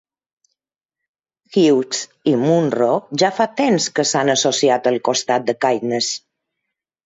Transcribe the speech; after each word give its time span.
Hughes 1.57 1.99
i 2.33 2.33
Munro 2.45 2.89
ja 3.25 3.31
fa 3.43 3.49
temps 3.61 3.87
que 4.01 4.09
s'han 4.15 4.35
associat 4.37 4.93
al 4.95 5.01
costat 5.11 5.49
de 5.53 5.59
Caithness. 5.67 6.13